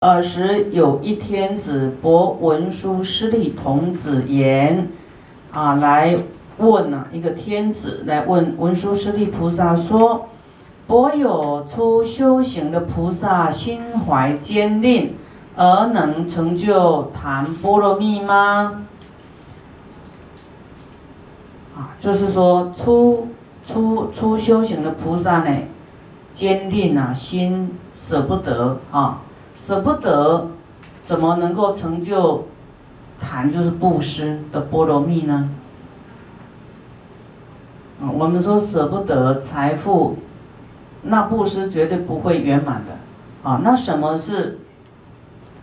[0.00, 4.86] 尔时有一天子博文殊师利童子言，
[5.50, 6.16] 啊，来
[6.58, 10.28] 问啊，一个天子来问文殊师利菩萨说：
[10.86, 15.16] 博有出修行的菩萨心怀坚定，
[15.56, 18.84] 而能成就谈波罗蜜吗？
[21.76, 23.26] 啊，就是说出
[23.66, 25.58] 出出修行的菩萨呢，
[26.32, 29.22] 坚定啊，心舍不得啊，
[29.58, 30.48] 舍不得，
[31.04, 32.46] 怎么能够成就
[33.20, 35.50] 谈就是布施的波罗蜜呢？
[38.00, 40.16] 啊，我们说舍不得财富，
[41.02, 42.96] 那布施绝对不会圆满的
[43.42, 43.60] 啊。
[43.64, 44.60] 那什么是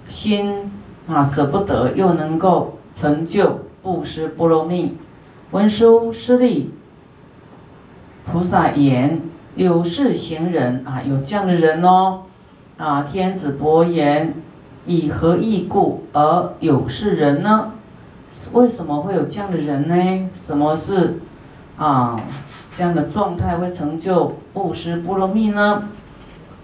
[0.09, 0.72] 心
[1.08, 4.98] 啊舍不得又能够成就布施波罗蜜？
[5.52, 6.73] 文殊师利
[8.25, 9.22] 菩萨言
[9.55, 12.23] ：“有事行人啊，有这样的人哦。
[12.77, 14.34] 啊，天子伯言：
[14.85, 17.72] 以何异故而有是人呢？
[18.52, 20.30] 为什么会有这样的人呢？
[20.36, 21.19] 什么是
[21.77, 22.19] 啊
[22.75, 25.88] 这样的状态会成就布施波罗蜜呢？”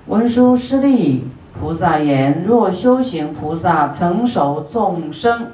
[0.08, 1.28] 文殊师利
[1.58, 5.52] 菩萨言：“若修行菩萨成熟众生。”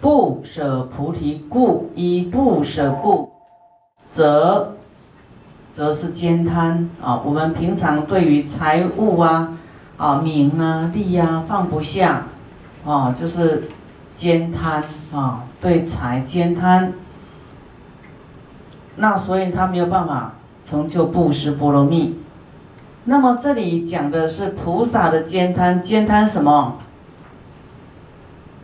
[0.00, 3.30] 不舍菩提故，以不舍故，
[4.12, 4.75] 则
[5.76, 7.20] 则是兼贪啊。
[7.22, 9.58] 我们平常对于财物啊、
[9.98, 12.22] 啊名啊、利啊放不下
[12.86, 13.64] 啊，就是
[14.16, 16.94] 兼贪啊，对财兼贪。
[18.96, 20.32] 那所以他没有办法
[20.64, 22.18] 成就布施波罗蜜。
[23.04, 26.78] 那么这里讲的是菩萨的兼贪，兼贪什么？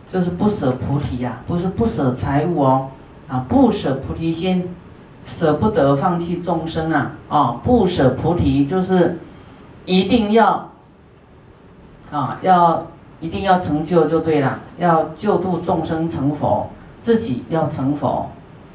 [0.09, 2.89] 就是不舍菩提呀，不是不舍财物哦，
[3.27, 4.73] 啊，不舍菩提心，
[5.25, 9.19] 舍不得放弃众生啊，啊，不舍菩提就是
[9.85, 10.69] 一定要
[12.11, 12.87] 啊，要
[13.19, 16.69] 一定要成就就对了，要救度众生成佛，
[17.01, 18.29] 自己要成佛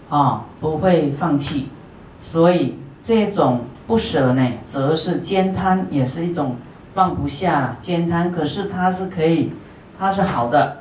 [0.09, 1.69] 啊，不会放弃，
[2.23, 6.57] 所以这种不舍呢，则是兼贪，也是一种
[6.95, 9.53] 放不下了兼贪，可是它是可以，
[9.99, 10.79] 它是好的。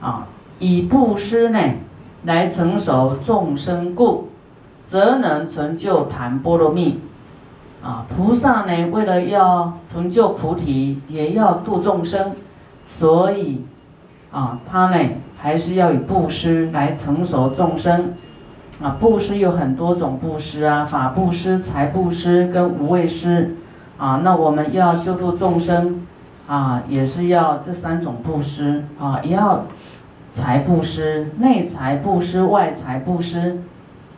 [0.00, 0.26] 啊，
[0.58, 1.58] 以布施呢
[2.24, 4.28] 来成熟众生故，
[4.86, 7.00] 则能成就谈波罗蜜。
[7.82, 12.32] 啊，菩萨呢为了要成就菩提，也要度众生，
[12.86, 13.60] 所以
[14.30, 18.14] 啊，他呢还是要以布施来成熟众生。
[18.82, 23.54] 啊，布施有很多种布施啊，法布施、财布施跟无畏施。
[23.98, 26.06] 啊，那我们要救度众生，
[26.48, 29.66] 啊，也是要这三种布施啊，也要。
[30.34, 33.60] 财布施，内财布施，外财布施，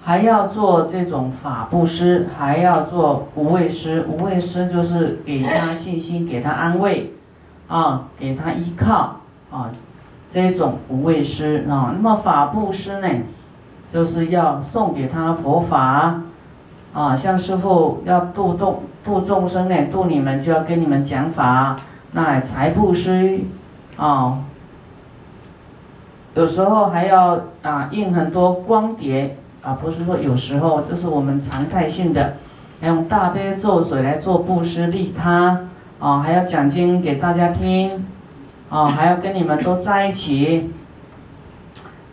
[0.02, 4.06] 还要做这种法布施，还要做无畏施。
[4.08, 7.12] 无畏施就是给他信心，给他安慰，
[7.68, 9.70] 啊，给他依靠，啊，
[10.30, 11.92] 这种无畏施啊。
[11.94, 13.08] 那么法布施呢，
[13.92, 16.22] 就是要送给他佛法，
[16.94, 21.76] 啊，像师傅要度众度众生呢，度你们就要跟你们讲法。
[22.12, 23.40] 那财布施，
[23.98, 24.38] 啊。
[26.36, 32.34] 有时候还要啊印很多光碟啊，不是说有时候，这是我们常态性的，
[32.78, 35.66] 还用大悲咒水来做布施利他
[35.98, 38.04] 啊，还要讲经给大家听
[38.68, 40.70] 啊，还要跟你们都在一起，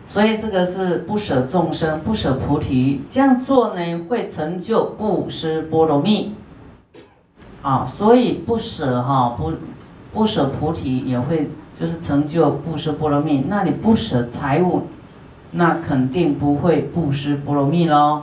[0.06, 6.34] 所以这个是不舍众生，不舍菩提，这样做呢会成就布施波罗蜜
[7.60, 9.52] 啊，所以不舍哈不
[10.14, 11.50] 不舍菩提也会。
[11.78, 14.88] 就是成就布施波罗蜜，那你不舍财物，
[15.52, 18.22] 那肯定不会布施波罗蜜喽。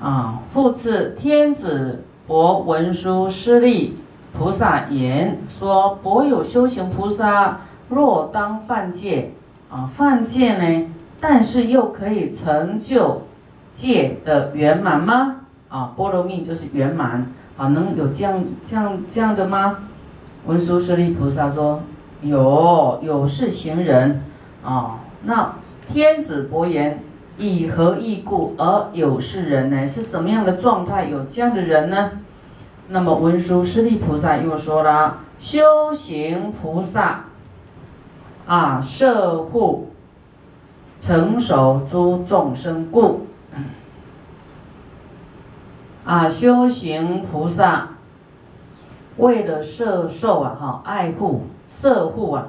[0.00, 3.96] 啊，复次天子博文殊师利
[4.38, 9.32] 菩萨言说：博有修行菩萨，若当犯戒
[9.70, 13.22] 啊，犯戒呢，但是又可以成就
[13.74, 15.36] 戒的圆满吗？
[15.70, 19.78] 啊，波罗蜜就是圆满啊，能有这样这样这样的吗？
[20.46, 21.82] 文殊师利菩萨说
[22.22, 24.22] ：“有有是行人
[24.64, 25.56] 啊，那
[25.92, 27.02] 天子伯言，
[27.36, 29.88] 以何义故而有是人呢？
[29.88, 32.12] 是什么样的状态有这样的人呢？
[32.90, 37.24] 那么文殊师利菩萨又说了：修行菩萨
[38.46, 39.90] 啊，摄护
[41.00, 43.26] 成熟诸众生故
[46.04, 47.88] 啊，修行菩萨。”
[49.18, 52.46] 为了摄受啊，哈，爱护、摄护啊，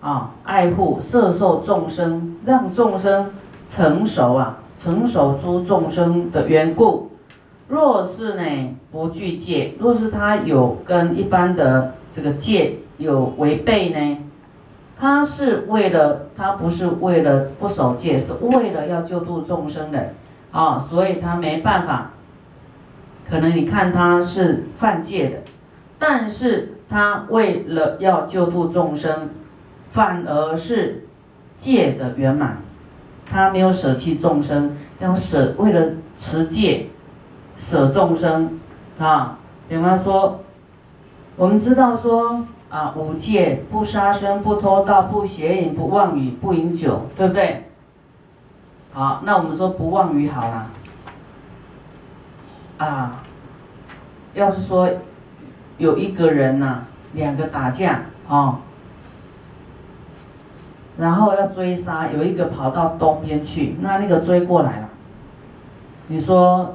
[0.00, 3.32] 啊，爱护、摄受众生，让众生
[3.68, 7.10] 成熟啊，成熟诸众生的缘故，
[7.68, 14.18] 若是呢不具戒，若是他有跟一般的这个戒有违背呢，
[14.98, 20.14] 他是为了他不是为了不守戒，是为了要救度众生的
[20.52, 22.12] 啊，所以他没办法。
[23.28, 25.36] 可能你看他是犯戒的，
[25.98, 29.30] 但是他为了要救度众生，
[29.92, 31.06] 反而是
[31.58, 32.58] 戒的圆满，
[33.30, 36.88] 他没有舍弃众生，要舍为了持戒。
[37.58, 38.60] 舍众生，
[39.00, 39.36] 啊，
[39.68, 40.44] 比方说，
[41.34, 47.64] 我们知道说啊，五戒不杀生、不偷盗、不邪淫、不妄语、不饮酒，对不对？
[48.92, 50.70] 好，那我们说不妄语好了，
[52.78, 53.24] 啊，
[54.34, 54.88] 要是说
[55.78, 56.80] 有一个人呐，
[57.14, 58.60] 两个打架啊，
[60.98, 64.88] 然后要追杀，有一个跑到东边去，那那个追过来了，
[66.08, 66.74] 你说？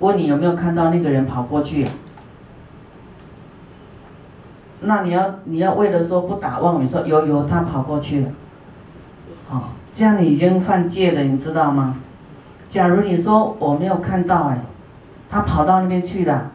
[0.00, 1.86] 问你有没有看到那个人跑过去？
[4.80, 8.28] 那你要你要为了说不打妄语，说有有他跑过去了，
[9.48, 11.96] 好，这样你已经犯戒了，你知道吗？
[12.68, 14.58] 假如你说我没有看到哎，
[15.30, 16.50] 他跑到那边去了，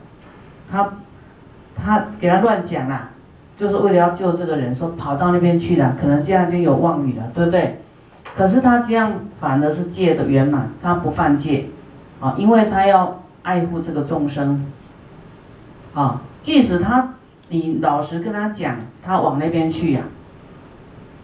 [0.69, 0.91] 他
[1.83, 3.09] 他给他乱讲了，
[3.57, 7.81] 就是为了要救这个人，说跑到那边去了，可能这样就有妄语了，对不对？
[8.35, 11.65] 可是他这样反而是戒的圆满，他不犯戒，
[12.19, 13.17] 啊，因为他要。
[13.41, 14.65] 爱护这个众生，
[15.93, 17.13] 啊，即使他，
[17.47, 20.01] 你老实跟他讲，他往那边去呀，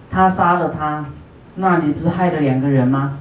[0.10, 1.06] 他杀了他，
[1.56, 3.20] 那你不是害了两个人吗？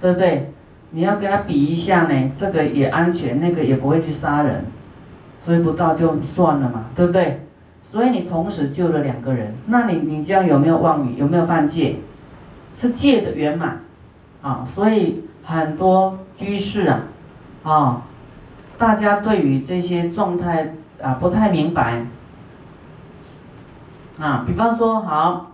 [0.00, 0.52] 对不对？
[0.90, 4.64] 你要跟他比一下呢，这个也安全，那个也不会去杀人，
[5.46, 7.46] 追不到就算了嘛，对不对？
[7.88, 11.16] 所以你同时救了两个人，那你你这样有没有妄语？
[11.16, 11.96] 有没有犯戒？
[12.76, 13.80] 是戒的圆满，
[14.42, 17.00] 啊，所以很多居士啊，
[17.62, 18.02] 啊。
[18.78, 22.04] 大家对于这些状态啊不太明白
[24.18, 25.52] 啊，比方说好，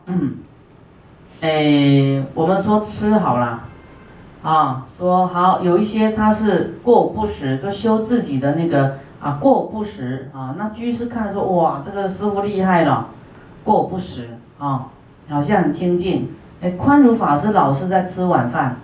[1.41, 3.63] 哎，我们说吃好了
[4.43, 13.07] 啊，说好有一些他是过午不食，就修自己的那个啊过午不食啊，那居士看说哇，这个师傅厉害了，
[13.63, 14.89] 过午不食啊，
[15.29, 16.35] 好像很清净。
[16.61, 18.77] 哎，宽如法师老是在吃晚饭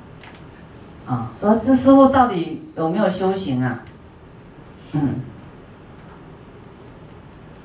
[1.09, 3.81] 啊，说这师傅到底有没有修行啊？
[4.93, 5.15] 嗯，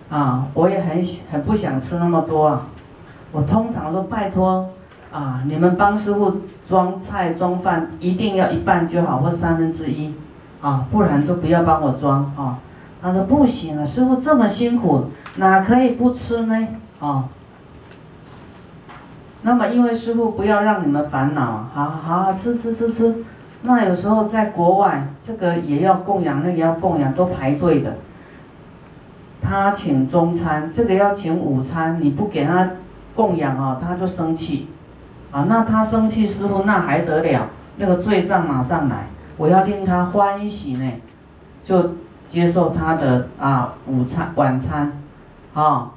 [0.10, 2.68] 啊，我也很很不想吃那么多啊。
[3.32, 4.70] 我通常说拜托
[5.12, 10.14] 啊，你们帮师傅装菜装饭，一定要一半就好，或三分之一，
[10.64, 12.58] 啊，不然都不要帮我装啊。
[13.02, 16.68] 他说不行啊，师傅这么辛苦，哪可以不吃呢？
[17.00, 17.26] 啊，
[19.42, 23.14] 那么因为师傅不要让你们烦恼，好好吃吃吃吃。
[23.64, 27.96] 那有时候在国外，这个也要供养，那个要供养，都排队的。
[29.42, 32.70] 他请中餐，这个要请午餐，你不给他
[33.14, 34.70] 供养啊，他就生气，
[35.32, 37.48] 啊，那他生气，师傅那还得了？
[37.76, 39.08] 那个罪障马上来，
[39.38, 40.92] 我要令他欢喜呢，
[41.64, 41.92] 就
[42.28, 44.92] 接受他的啊午餐晚餐，
[45.54, 45.92] 啊，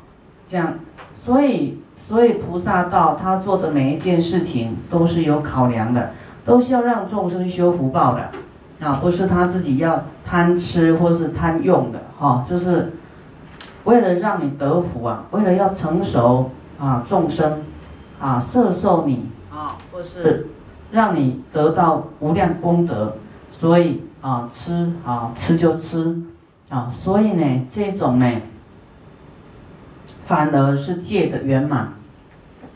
[0.47, 0.75] 这样，
[1.17, 6.13] 所以所以菩萨道他做的每一件事情都是有考量的。
[6.47, 8.31] 都是要让众生修福报的，
[8.79, 12.93] 啊，不是他自己要贪吃或是贪用的，哈，就是
[13.83, 17.65] 为了让你得福啊，为了要成熟啊众生，
[18.21, 20.47] 啊摄受你啊，或是
[20.93, 23.17] 让你得到无量功德，
[23.57, 26.21] 所以啊吃啊吃就吃，
[26.69, 28.31] 啊，所以呢这种呢，
[30.27, 31.95] 反而是戒的圆满，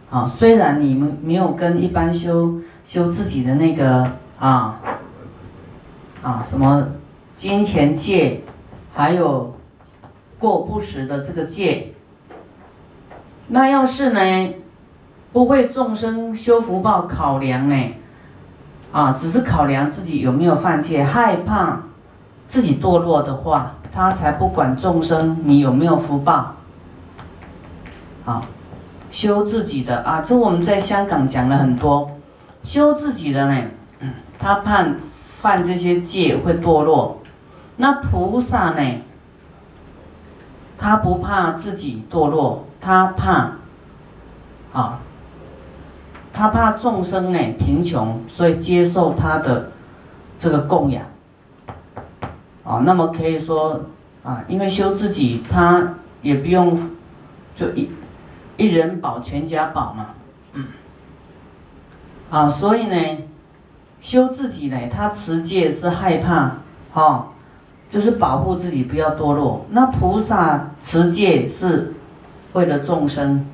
[0.08, 2.60] 啊，虽然你们没有跟一般修。
[2.87, 4.80] 修自己的那个啊
[6.22, 6.88] 啊什么
[7.37, 8.40] 金钱戒，
[8.92, 9.54] 还有
[10.40, 11.92] 过不时的这个戒。
[13.46, 14.54] 那要是呢，
[15.32, 17.76] 不为众生修福报考量呢，
[18.92, 21.82] 啊，只是考量自己有没有犯戒，害怕
[22.49, 26.56] 自己堕落的话，他才不管众生你有没有福报。
[28.25, 28.44] 好，
[29.11, 32.11] 修自己的啊，这我们在香港讲了很多。
[32.64, 33.62] 修自己的呢，
[34.38, 34.85] 他怕
[35.38, 37.20] 犯这些戒会堕落。
[37.76, 39.00] 那菩萨呢，
[40.76, 43.52] 他不怕自己堕落，他怕
[44.73, 44.99] 啊，
[46.32, 49.72] 他怕众生呢贫穷，所以接受他的
[50.38, 51.04] 这个供养。
[52.64, 53.87] 啊，那么可以说
[54.22, 56.78] 啊，因为修自己，他也不用
[57.56, 57.90] 就一
[58.56, 60.06] 一人保全家保嘛。
[62.30, 63.18] 啊，所以呢，
[64.00, 66.58] 修自己呢，他持戒是害怕，
[66.92, 67.32] 哈，
[67.90, 69.66] 就是保护自己不要堕落。
[69.70, 71.94] 那菩萨持戒是
[72.52, 73.46] 为了众生，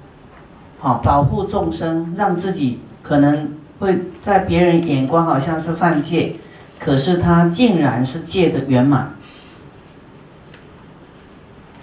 [0.78, 6.36] 好保护众生，让自己可能会在别人眼光好像是犯戒，
[6.78, 9.12] 可是他竟然是戒的圆满。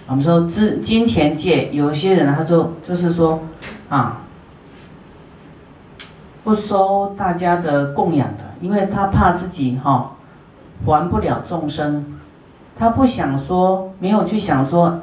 [0.06, 3.40] 我们说金金钱戒，有些人他就就是说
[3.88, 4.22] 啊，
[6.44, 10.12] 不收大家的供养的，因为他怕自己哈
[10.84, 12.04] 还不了众生。
[12.76, 15.00] 他不想说，没有去想说，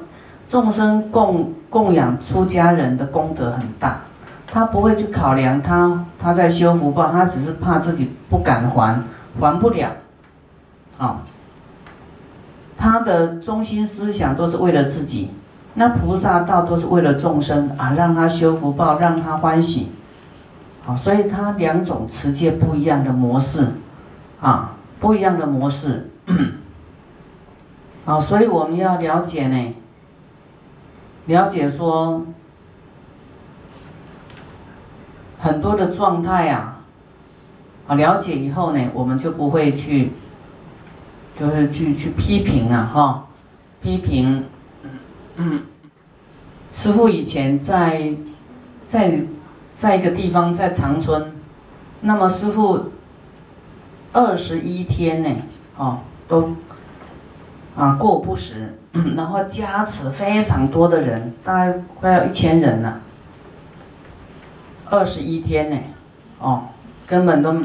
[0.52, 4.02] 众生供供养出家人的功德很大，
[4.46, 9.02] 他不会去考量他他在修福报，他只是怕自己不敢还，
[9.40, 9.88] 还不了，
[10.98, 11.22] 啊，
[12.78, 15.30] 他的中心思想都是为了自己，
[15.76, 19.94] 那菩萨道都是为了众生啊，让他修福报，让他欢喜，
[20.84, 23.68] 好，所以他两种持戒不一样的模式，
[24.42, 26.10] 啊，不一样的模式。
[28.04, 29.76] 好， 所以我们要了解呢，
[31.32, 32.26] 了解说
[35.40, 36.82] 很多的状态啊，
[37.88, 40.12] 啊，了解以后呢，我们就不会去，
[41.40, 43.28] 就是去去批评啊，哈，
[43.82, 44.46] 批评。
[45.38, 45.64] 嗯，
[46.74, 48.14] 师傅以前在
[48.90, 49.24] 在
[49.78, 51.34] 在一个地方，在长春，
[52.02, 52.92] 那么师傅
[54.12, 55.30] 二十一天呢，
[55.78, 56.56] 哦，都。
[57.74, 63.00] 啊，过不食，然后加持非常多的人，大概快要一千人了。
[64.90, 65.78] 二十一天呢，
[66.40, 66.64] 哦，
[67.08, 67.56] 根本都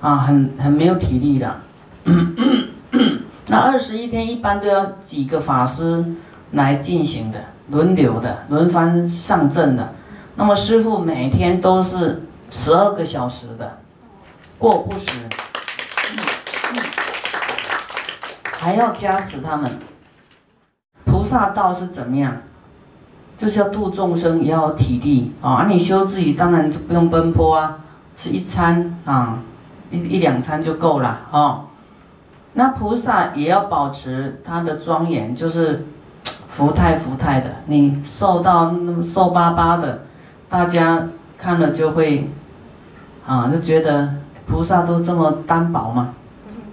[0.00, 1.60] 啊，很很没有体力的。
[3.46, 6.04] 那二十一天一般都要几个法师
[6.50, 7.38] 来进行的，
[7.70, 9.92] 轮流的，轮番上阵的。
[10.34, 13.78] 那么师傅每天都是十二个小时的
[14.58, 15.12] 过不食。
[18.58, 19.78] 还要加持他们，
[21.26, 22.36] 萨道是怎么样？
[23.38, 25.66] 就是要度众生，也要体力啊！
[25.68, 27.80] 你修自己当然就不用奔波啊，
[28.14, 29.40] 吃一餐啊，
[29.90, 31.64] 一一两餐就够了啊。
[32.54, 35.84] 那菩萨也要保持他的庄严，就是
[36.48, 37.50] 福态福态的。
[37.66, 40.00] 你瘦到那么瘦巴巴的，
[40.48, 41.06] 大家
[41.36, 42.30] 看了就会
[43.26, 44.14] 啊，就觉得
[44.46, 46.14] 菩萨都这么单薄嘛？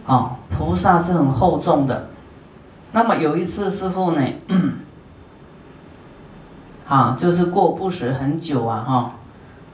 [0.06, 2.08] 哦，菩萨是很厚重的。
[2.94, 4.22] 那么有一次师傅呢，
[6.88, 9.12] 啊，就是过不食很久啊，哈，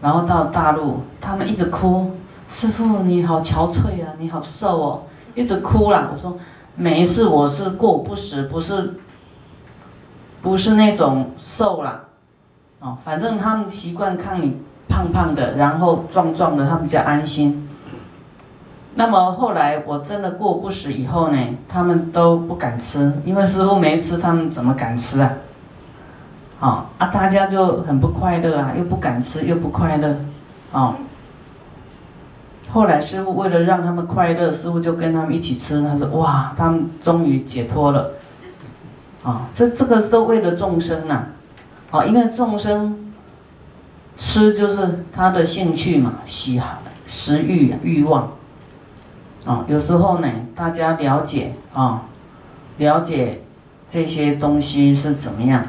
[0.01, 2.11] 然后到大陆，他们一直哭，
[2.49, 5.03] 师傅你好憔悴啊，你好瘦哦，
[5.35, 6.09] 一直哭了。
[6.13, 6.39] 我说
[6.75, 8.93] 没事，我是过不食，不是，
[10.41, 12.05] 不是那种瘦了，
[12.79, 17.68] 哦，反正他们习惯看你胖胖的，然后壮壮的，他们比较安心。
[18.99, 21.37] 那么后来我真的过不食以后呢，
[21.69, 25.31] 他们都不敢吃，因为师傅没吃，他们怎么敢吃啊？
[26.59, 30.17] 啊啊，大家就很不快乐啊，又不敢吃，又不快乐，
[30.73, 30.97] 啊。
[32.73, 35.81] 后来师傅为了让他们快乐，师傅就跟他们一起吃。
[35.81, 38.11] 他说：“哇，他们终于解脱了，
[39.23, 41.23] 啊，这这个都为了众生呐，
[41.89, 43.13] 啊，因为众生
[44.17, 48.31] 吃就是他的兴趣嘛，喜好、食欲、欲望。”
[49.49, 52.03] 啊，有时候呢，大家了解啊，
[52.77, 53.41] 了解
[53.89, 55.65] 这些东西是怎么样。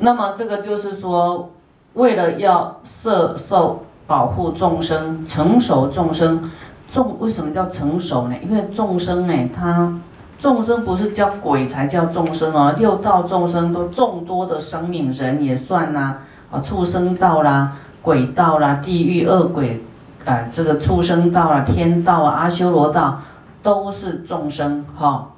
[0.00, 1.50] 那么这个就是说，
[1.94, 6.50] 为了要摄受保护众生、成熟众生，
[6.90, 8.34] 众为什么叫成熟呢？
[8.42, 10.00] 因为众生呢，他
[10.40, 16.16] 众生不是叫鬼才叫众生哦，六道众生都众多的生命，人也算呐，
[16.50, 19.80] 啊，畜生道啦、鬼道啦、地狱恶鬼。
[20.24, 23.20] 啊，这个畜生道啊、天道啊、阿修罗道，
[23.62, 25.30] 都是众生哈，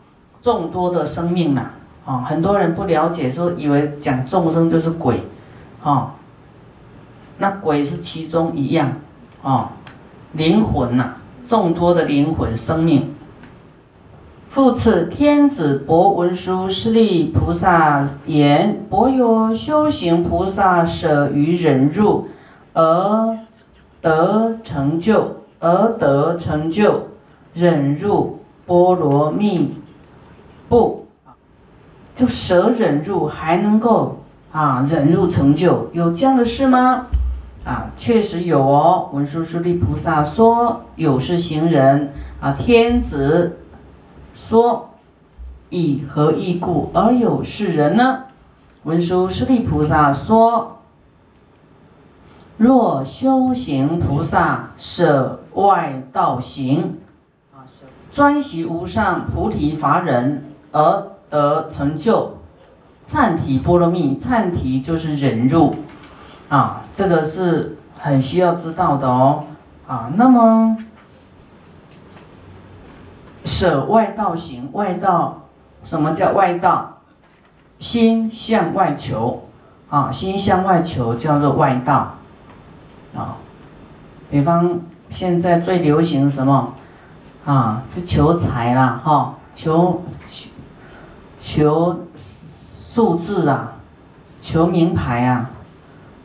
[0.42, 1.70] 众多的生命呐，
[2.04, 5.22] 啊，很多人不了解，说以为讲众生就是鬼，
[5.82, 6.14] 啊，
[7.38, 8.92] 那鬼是其中一样，
[9.42, 9.70] 啊，
[10.32, 11.14] 灵魂呐，
[11.46, 13.14] 众多的灵魂生命。
[14.50, 22.28] 复次，天子博文殊师利菩萨言：博有修行菩萨舍于忍辱，
[22.74, 23.38] 而。
[24.04, 27.04] 得成就而得成就，
[27.54, 29.78] 忍入波罗蜜
[30.68, 31.06] 不，
[32.14, 34.18] 就舍忍入还能够
[34.52, 37.06] 啊忍入成就，有这样的事吗？
[37.64, 39.08] 啊，确实有哦。
[39.14, 43.60] 文殊师利菩萨说有是行人啊，天子
[44.34, 44.90] 说
[45.70, 48.24] 以何异故而有是人呢？
[48.82, 50.72] 文殊师利菩萨说。
[52.56, 56.98] 若修行菩萨舍外道行，
[58.12, 62.38] 专习无上菩提法忍而得成就
[63.04, 64.16] 忏提波罗蜜。
[64.16, 65.74] 忏提就是忍辱
[66.48, 69.44] 啊，这个是很需要知道的哦
[69.88, 70.12] 啊。
[70.14, 70.76] 那么
[73.44, 75.42] 舍外道行，外道
[75.82, 76.90] 什么叫外道？
[77.80, 79.48] 心向外求
[79.90, 82.14] 啊，心向外求叫做外道
[83.16, 83.36] 啊。
[84.30, 84.80] 比方
[85.10, 86.74] 现在最流行什么？
[87.44, 90.50] 啊，去求财啦，哈，求求
[91.38, 92.06] 求
[92.90, 93.74] 数字啊，
[94.40, 95.50] 求名牌啊，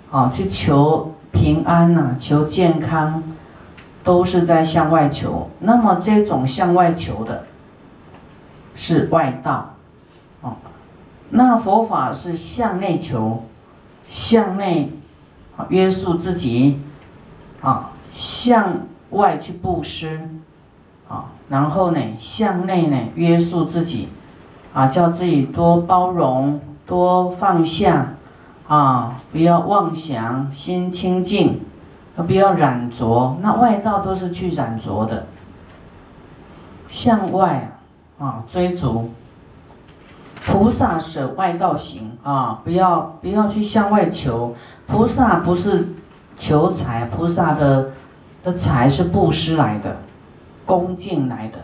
[0.09, 3.21] 啊，去求平安呐，求健康，
[4.01, 5.49] 都是在向外求。
[5.59, 7.43] 那么这种向外求的，
[8.75, 9.73] 是外道，
[10.39, 10.55] 哦，
[11.31, 13.43] 那佛法是向内求，
[14.09, 14.89] 向内
[15.69, 16.79] 约束自己，
[17.61, 20.29] 啊，向外去布施。
[21.09, 24.09] 啊，然后呢，向内呢约束自己，
[24.73, 28.13] 啊，叫自己多包容，多放下，
[28.67, 31.61] 啊，不要妄想，心清净，
[32.15, 33.35] 不要染着。
[33.41, 35.25] 那外道都是去染着的。
[36.91, 37.79] 向外
[38.19, 39.09] 啊，追逐。
[40.45, 44.55] 菩萨舍外道行啊，不要不要去向外求。
[44.89, 45.87] 菩萨不是
[46.37, 47.91] 求财，菩萨的
[48.43, 49.95] 的财是布施来的。
[50.65, 51.57] 恭敬来的，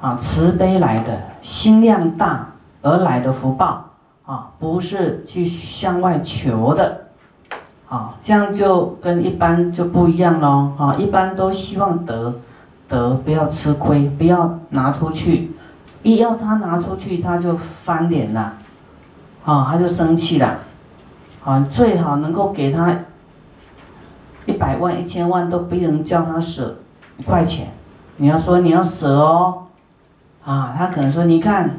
[0.00, 2.48] 啊，慈悲来的，心量大
[2.82, 3.90] 而来的福报，
[4.26, 7.02] 啊，不是去向外求的，
[7.88, 12.34] 啊，这样就跟一般就不一样喽，啊，一般都希望得，
[12.88, 15.52] 得不要吃亏，不要拿出去，
[16.02, 18.54] 一要他拿出去他就翻脸了，
[19.44, 20.58] 啊，他就生气了，
[21.44, 22.98] 啊，最好能够给他
[24.46, 26.76] 一百万、一千万都不能叫他舍。
[27.18, 27.68] 一块钱，
[28.18, 29.66] 你要说你要舍哦，
[30.44, 31.78] 啊，他可能说你看，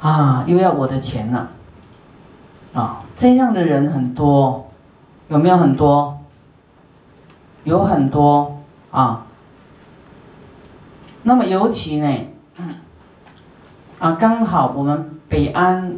[0.00, 1.50] 啊，又要我的钱了，
[2.72, 4.70] 啊，这样的人很多，
[5.28, 6.18] 有没有很多？
[7.64, 8.58] 有很多
[8.90, 9.26] 啊。
[11.24, 12.26] 那么尤其呢，
[13.98, 15.96] 啊，刚好我们北安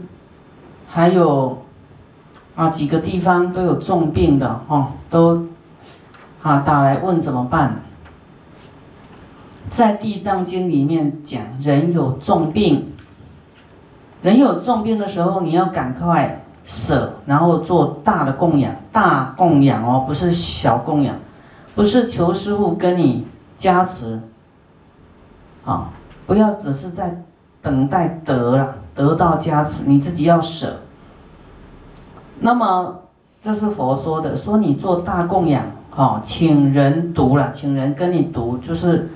[0.89, 1.64] 还有
[2.55, 5.47] 啊几个地方都有重病的哦，都。
[6.43, 7.77] 啊，打来问怎么办？
[9.71, 12.93] 在《地藏经》里面讲，人有重病，
[14.21, 21.17] 人有重病的时候，你要赶快舍，然后做大的供养，大供养哦，不是小供养，
[21.75, 24.21] 不是求师傅跟你加持，
[25.65, 25.89] 啊，
[26.27, 27.23] 不要只是在
[27.63, 30.79] 等待得了得到加持，你自己要舍。
[32.41, 33.01] 那么
[33.43, 35.65] 这是佛说的，说你做大供养。
[35.97, 39.13] 哦，请人读了，请人跟你读，就是，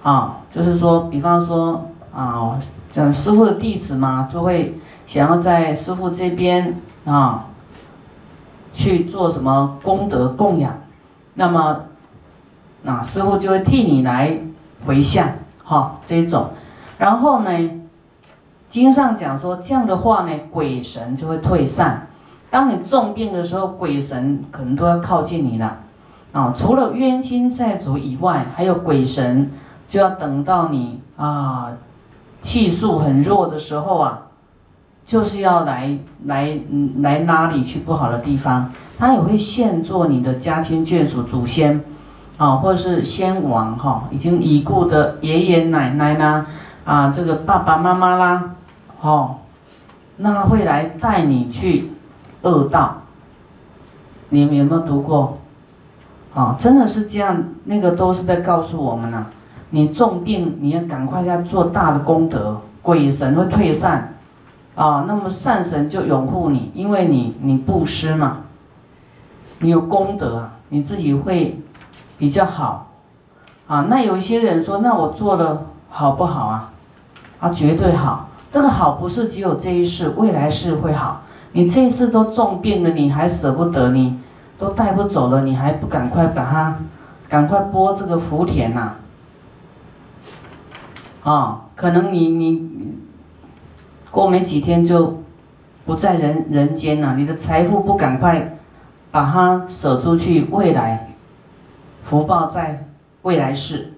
[0.00, 2.56] 啊，就是说，比方说，啊，
[2.92, 4.78] 讲师傅的弟子嘛，就会
[5.08, 7.46] 想要在师傅这边啊，
[8.72, 10.72] 去做什么功德供养，
[11.34, 11.80] 那么，
[12.82, 14.38] 那师傅就会替你来
[14.86, 15.26] 回向，
[15.64, 16.50] 哈，这种，
[16.96, 17.50] 然后呢，
[18.68, 22.06] 经上讲说这样的话呢，鬼神就会退散，
[22.50, 25.78] 当你重病的时候，鬼神可能都要靠近你了。
[26.32, 29.50] 啊，除了冤亲债主以外，还有鬼神，
[29.88, 31.72] 就要等到你啊
[32.40, 34.22] 气数很弱的时候啊，
[35.04, 36.58] 就是要来来
[36.98, 38.72] 来拉你去不好的地方。
[38.98, 41.82] 他也会现做你的家亲眷属、祖先
[42.36, 46.46] 啊，或者是先王哈，已经已故的爷爷奶奶啦，
[46.84, 48.50] 啊，这个爸爸妈妈啦，
[49.00, 49.36] 哦，
[50.18, 51.90] 那会来带你去
[52.42, 52.96] 恶道。
[54.28, 55.38] 你们有没有读过？
[56.32, 59.26] 啊，真的是这样，那个都是在告诉我们呐，
[59.70, 64.14] 你重病，你要赶快要做大的功德，鬼神会退散，
[64.76, 68.42] 啊，那么善神就拥护你，因为你你布施嘛，
[69.58, 71.60] 你有功德，你自己会
[72.16, 72.92] 比较好，
[73.66, 76.70] 啊，那有一些人说，那我做了好不好啊？
[77.40, 84.18] 啊，绝对好，这个好不是只有这一世，未来世会好，你这次都重病了，你还舍不得你。
[84.60, 86.76] 都带不走了，你还不赶快把它，
[87.30, 88.92] 赶快播这个福田呐！
[91.24, 92.68] 啊，可能你你
[94.10, 95.22] 过没几天就
[95.86, 98.58] 不在人人间了，你的财富不赶快
[99.10, 101.08] 把它舍出去，未来
[102.04, 102.86] 福报在
[103.22, 103.94] 未来世，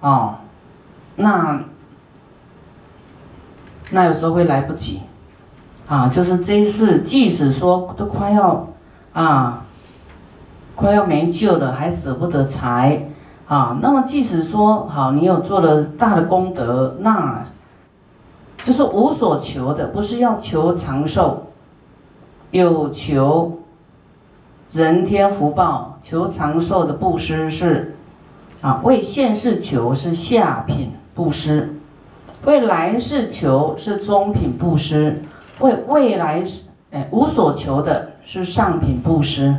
[0.00, 0.34] 哦，
[1.16, 1.64] 那
[3.90, 5.00] 那有时候会来不及，
[5.86, 8.68] 啊，就是这一世，即使说都快要
[9.12, 9.60] 啊。
[10.76, 13.08] 快要没救了，还舍不得财，
[13.46, 17.46] 啊，那么即使说好，你有做了大的功德，那
[18.64, 21.44] 就是无所求的，不是要求长寿，
[22.50, 23.60] 有求
[24.72, 27.94] 人天福报，求长寿的布施是
[28.60, 31.72] 啊，为现世求是下品布施，
[32.44, 35.22] 为来世求是中品布施，
[35.60, 36.44] 为未来
[36.90, 39.54] 哎无所求的是上品布施。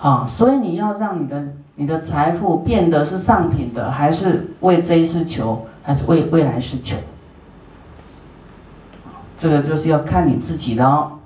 [0.00, 1.44] 啊，所以你要让你的
[1.74, 6.96] 你的财富变得是上品的，还是为这一世求，还是为未来世求？
[9.40, 11.17] 这个就是要看你自己的哦。